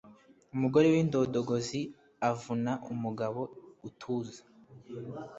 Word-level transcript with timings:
umugore 0.55 0.87
w'indondogozi 0.93 1.81
avuna 2.29 2.71
umugabo 2.93 3.41
utuza 3.87 4.41